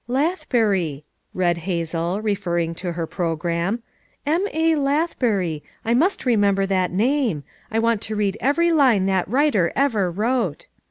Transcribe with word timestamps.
"Lathbury" 0.07 1.05
read 1.31 1.59
Hazel, 1.69 2.23
referring 2.23 2.73
to 2.73 2.93
her 2.93 3.05
program. 3.05 3.83
"M. 4.25 4.47
A. 4.51 4.73
Lathbury, 4.73 5.61
I 5.85 5.93
must 5.93 6.25
remember 6.25 6.65
that 6.65 6.89
name; 6.91 7.43
I 7.69 7.77
want 7.77 8.01
to 8.01 8.15
read 8.15 8.35
every 8.41 8.71
line 8.71 9.05
that 9.05 9.27
writer 9.29 9.71
ever 9.75 10.09
wrote. 10.09 10.65